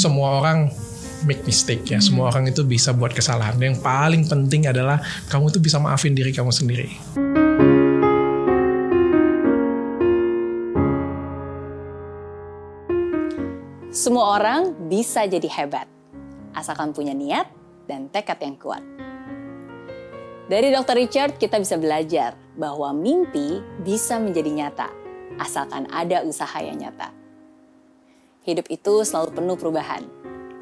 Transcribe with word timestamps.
semua 0.00 0.40
orang 0.40 0.72
make 1.28 1.44
mistake 1.44 1.84
ya. 1.84 2.00
Semua 2.00 2.32
orang 2.32 2.48
itu 2.48 2.64
bisa 2.64 2.96
buat 2.96 3.12
kesalahan. 3.12 3.60
Yang 3.60 3.84
paling 3.84 4.24
penting 4.24 4.64
adalah 4.64 5.04
kamu 5.28 5.52
tuh 5.52 5.60
bisa 5.60 5.76
maafin 5.76 6.16
diri 6.16 6.32
kamu 6.32 6.48
sendiri. 6.48 6.88
Semua 13.90 14.40
orang 14.40 14.88
bisa 14.88 15.28
jadi 15.28 15.44
hebat, 15.60 15.84
asalkan 16.56 16.96
punya 16.96 17.12
niat 17.12 17.44
dan 17.84 18.08
tekad 18.08 18.40
yang 18.40 18.56
kuat. 18.56 18.80
Dari 20.48 20.72
Dr. 20.72 20.96
Richard 20.96 21.36
kita 21.36 21.60
bisa 21.60 21.76
belajar 21.76 22.32
bahwa 22.56 22.96
mimpi 22.96 23.60
bisa 23.84 24.16
menjadi 24.16 24.50
nyata, 24.50 24.88
asalkan 25.36 25.84
ada 25.92 26.24
usaha 26.24 26.58
yang 26.64 26.80
nyata. 26.80 27.19
Hidup 28.40 28.72
itu 28.72 29.04
selalu 29.04 29.36
penuh 29.36 29.56
perubahan. 29.60 30.00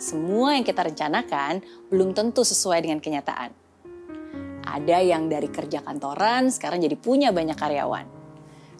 Semua 0.03 0.59
yang 0.59 0.67
kita 0.67 0.83
rencanakan 0.83 1.63
belum 1.91 2.11
tentu 2.11 2.43
sesuai 2.43 2.83
dengan 2.83 2.99
kenyataan. 2.99 3.55
Ada 4.67 4.99
yang 4.99 5.31
dari 5.31 5.47
kerja 5.47 5.87
kantoran 5.87 6.51
sekarang 6.51 6.83
jadi 6.83 6.99
punya 6.99 7.31
banyak 7.31 7.55
karyawan. 7.55 8.07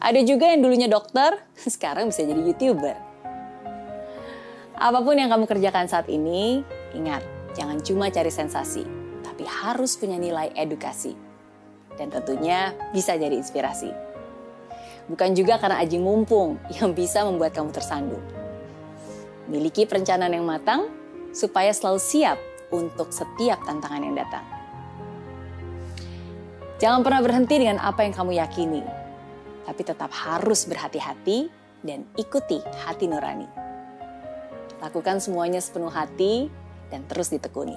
Ada 0.03 0.21
juga 0.27 0.51
yang 0.51 0.67
dulunya 0.67 0.91
dokter, 0.91 1.39
sekarang 1.75 2.11
bisa 2.11 2.27
jadi 2.27 2.43
YouTuber. 2.43 2.97
Apa 4.79 4.99
pun 5.03 5.15
yang 5.19 5.31
kamu 5.31 5.47
kerjakan 5.47 5.91
saat 5.91 6.07
ini, 6.07 6.63
ingat, 6.95 7.23
jangan 7.55 7.83
cuma 7.83 8.11
cari 8.11 8.31
sensasi, 8.31 8.87
tapi 9.27 9.43
harus 9.43 9.99
punya 9.99 10.19
nilai 10.19 10.55
edukasi. 10.55 11.19
Dan 11.99 12.15
tentunya 12.15 12.75
bisa 12.95 13.19
jadi 13.19 13.35
inspirasi. 13.35 13.91
Bukan 15.11 15.35
juga 15.35 15.59
karena 15.59 15.83
aji 15.83 15.99
mumpung 15.99 16.63
yang 16.79 16.95
bisa 16.95 17.27
membuat 17.27 17.59
kamu 17.59 17.75
tersandung. 17.75 18.38
Miliki 19.49 19.89
perencanaan 19.89 20.37
yang 20.37 20.45
matang 20.45 20.93
supaya 21.33 21.73
selalu 21.73 21.97
siap 21.97 22.37
untuk 22.69 23.09
setiap 23.09 23.65
tantangan 23.65 24.05
yang 24.05 24.17
datang. 24.17 24.45
Jangan 26.79 27.01
pernah 27.01 27.25
berhenti 27.25 27.57
dengan 27.57 27.81
apa 27.81 28.05
yang 28.05 28.15
kamu 28.15 28.39
yakini, 28.39 28.85
tapi 29.65 29.83
tetap 29.83 30.13
harus 30.13 30.69
berhati-hati 30.69 31.49
dan 31.81 32.05
ikuti 32.15 32.61
hati 32.87 33.09
nurani. 33.09 33.49
Lakukan 34.79 35.19
semuanya 35.19 35.59
sepenuh 35.59 35.91
hati 35.91 36.47
dan 36.93 37.03
terus 37.11 37.35
ditekuni. 37.35 37.75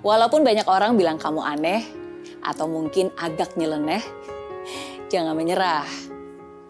Walaupun 0.00 0.40
banyak 0.40 0.64
orang 0.66 0.96
bilang 0.96 1.20
kamu 1.20 1.44
aneh 1.44 1.84
atau 2.40 2.64
mungkin 2.64 3.12
agak 3.20 3.54
nyeleneh, 3.60 4.00
jangan 5.12 5.36
menyerah. 5.36 5.86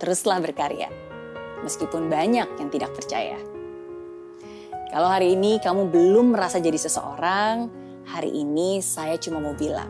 Teruslah 0.02 0.42
berkarya. 0.42 1.09
Meskipun 1.62 2.08
banyak 2.08 2.48
yang 2.56 2.68
tidak 2.72 2.96
percaya. 2.96 3.36
Kalau 4.90 5.06
hari 5.06 5.38
ini 5.38 5.62
kamu 5.62 5.86
belum 5.86 6.34
merasa 6.34 6.58
jadi 6.58 6.74
seseorang, 6.74 7.70
hari 8.10 8.34
ini 8.34 8.82
saya 8.82 9.14
cuma 9.22 9.38
mau 9.38 9.54
bilang, 9.54 9.86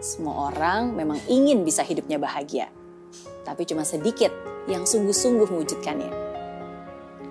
semua 0.00 0.48
orang 0.48 0.96
memang 0.96 1.20
ingin 1.28 1.60
bisa 1.60 1.84
hidupnya 1.84 2.16
bahagia. 2.16 2.72
Tapi 3.44 3.68
cuma 3.68 3.84
sedikit 3.84 4.32
yang 4.64 4.88
sungguh-sungguh 4.88 5.44
mewujudkannya. 5.44 6.12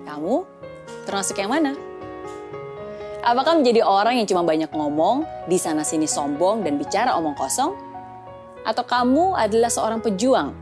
Kamu 0.06 0.36
termasuk 1.02 1.42
yang 1.42 1.50
mana? 1.50 1.74
Apakah 3.20 3.58
menjadi 3.58 3.84
orang 3.84 4.16
yang 4.22 4.30
cuma 4.30 4.46
banyak 4.46 4.70
ngomong, 4.72 5.28
di 5.50 5.58
sana 5.60 5.84
sini 5.84 6.06
sombong 6.06 6.62
dan 6.62 6.78
bicara 6.78 7.18
omong 7.18 7.36
kosong? 7.36 7.76
Atau 8.62 8.86
kamu 8.86 9.34
adalah 9.34 9.68
seorang 9.68 10.00
pejuang 10.00 10.54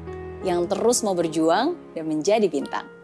yang 0.43 0.65
terus 0.65 1.05
mau 1.05 1.13
berjuang 1.13 1.77
dan 1.93 2.05
menjadi 2.09 2.49
bintang? 2.51 2.98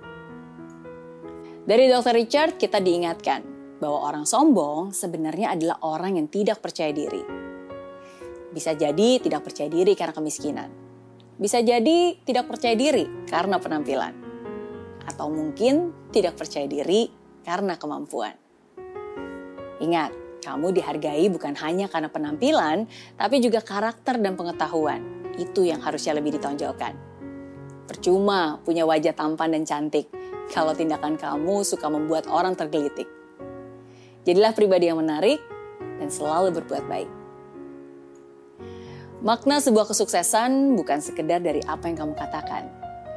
Dari 1.64 1.88
Dr. 1.88 2.12
Richard 2.12 2.60
kita 2.60 2.76
diingatkan 2.76 3.40
bahwa 3.80 4.12
orang 4.12 4.28
sombong 4.28 4.92
sebenarnya 4.92 5.56
adalah 5.56 5.80
orang 5.80 6.20
yang 6.20 6.28
tidak 6.28 6.60
percaya 6.60 6.92
diri. 6.92 7.24
Bisa 8.52 8.76
jadi 8.76 9.16
tidak 9.16 9.48
percaya 9.48 9.72
diri 9.72 9.96
karena 9.96 10.12
kemiskinan. 10.12 10.68
Bisa 11.40 11.64
jadi 11.64 12.20
tidak 12.20 12.52
percaya 12.52 12.76
diri 12.76 13.08
karena 13.24 13.56
penampilan 13.56 14.12
atau 15.08 15.32
mungkin 15.32 15.88
tidak 16.12 16.36
percaya 16.36 16.68
diri 16.68 17.08
karena 17.40 17.80
kemampuan. 17.80 18.36
Ingat, 19.80 20.44
kamu 20.44 20.68
dihargai 20.68 21.32
bukan 21.32 21.56
hanya 21.64 21.88
karena 21.88 22.12
penampilan, 22.12 22.84
tapi 23.16 23.40
juga 23.40 23.64
karakter 23.64 24.20
dan 24.20 24.36
pengetahuan. 24.36 25.00
Itu 25.40 25.64
yang 25.64 25.80
harusnya 25.80 26.12
lebih 26.12 26.36
ditonjolkan. 26.36 26.92
Percuma 27.88 28.60
punya 28.60 28.84
wajah 28.84 29.16
tampan 29.16 29.56
dan 29.56 29.64
cantik 29.64 30.23
kalau 30.52 30.76
tindakan 30.76 31.16
kamu 31.16 31.64
suka 31.64 31.88
membuat 31.88 32.28
orang 32.28 32.58
tergelitik. 32.58 33.08
Jadilah 34.24 34.56
pribadi 34.56 34.88
yang 34.88 35.00
menarik 35.00 35.40
dan 36.00 36.08
selalu 36.08 36.60
berbuat 36.60 36.84
baik. 36.88 37.10
Makna 39.24 39.56
sebuah 39.56 39.88
kesuksesan 39.88 40.76
bukan 40.76 41.00
sekedar 41.00 41.40
dari 41.40 41.64
apa 41.64 41.88
yang 41.88 41.96
kamu 41.96 42.12
katakan, 42.12 42.68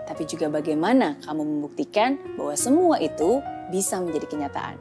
tapi 0.08 0.24
juga 0.24 0.48
bagaimana 0.48 1.20
kamu 1.20 1.44
membuktikan 1.44 2.16
bahwa 2.40 2.56
semua 2.56 2.96
itu 3.04 3.44
bisa 3.68 4.00
menjadi 4.00 4.28
kenyataan. 4.32 4.80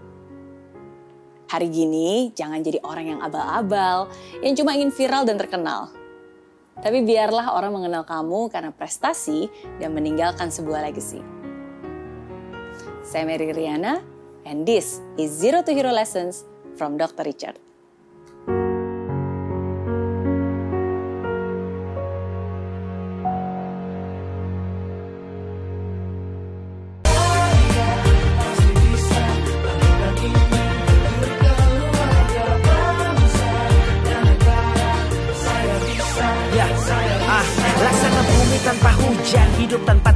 Hari 1.46 1.66
gini, 1.70 2.30
jangan 2.34 2.62
jadi 2.62 2.78
orang 2.82 3.06
yang 3.10 3.20
abal-abal, 3.22 4.10
yang 4.42 4.54
cuma 4.54 4.74
ingin 4.74 4.94
viral 4.94 5.26
dan 5.26 5.38
terkenal. 5.38 5.90
Tapi 6.78 7.02
biarlah 7.02 7.54
orang 7.54 7.74
mengenal 7.74 8.06
kamu 8.06 8.50
karena 8.50 8.70
prestasi 8.74 9.50
dan 9.78 9.94
meninggalkan 9.94 10.50
sebuah 10.50 10.86
legacy. 10.90 11.35
Saya 13.06 13.22
Mary 13.22 13.54
Riana, 13.54 14.02
and 14.42 14.66
this 14.66 14.98
is 15.14 15.30
Zero 15.30 15.62
to 15.62 15.70
Hero 15.70 15.94
Lessons 15.94 16.42
from 16.74 16.98
Dr. 16.98 17.22
Richard. 17.22 17.54
hujan 39.26 39.48
Hidup 39.58 39.82
tanpa 39.84 40.15